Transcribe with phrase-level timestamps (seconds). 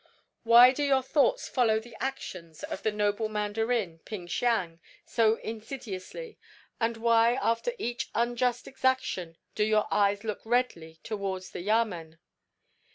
[0.41, 6.39] "Why do your thoughts follow the actions of the noble Mandarin Ping Siang so insidiously,
[6.79, 12.17] and why after each unjust exaction do your eyes look redly towards the Yamen?